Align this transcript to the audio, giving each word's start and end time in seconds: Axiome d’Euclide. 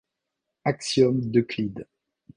Axiome 0.63 1.29
d’Euclide. 1.29 1.87